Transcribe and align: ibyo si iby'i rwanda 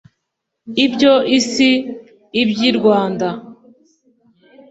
ibyo 0.85 1.13
si 1.51 1.69
iby'i 2.41 2.69
rwanda 2.77 3.27